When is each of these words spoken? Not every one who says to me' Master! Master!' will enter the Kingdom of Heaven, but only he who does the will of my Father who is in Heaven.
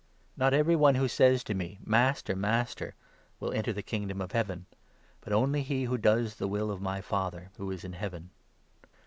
Not 0.35 0.51
every 0.51 0.75
one 0.75 0.95
who 0.95 1.07
says 1.07 1.43
to 1.43 1.53
me' 1.53 1.77
Master! 1.99 2.35
Master!' 2.35 2.95
will 3.39 3.51
enter 3.51 3.71
the 3.71 3.83
Kingdom 3.83 4.19
of 4.19 4.31
Heaven, 4.31 4.65
but 5.19 5.31
only 5.31 5.61
he 5.61 5.83
who 5.83 5.99
does 5.99 6.37
the 6.37 6.47
will 6.47 6.71
of 6.71 6.81
my 6.81 7.01
Father 7.01 7.51
who 7.57 7.69
is 7.69 7.83
in 7.83 7.93
Heaven. 7.93 8.31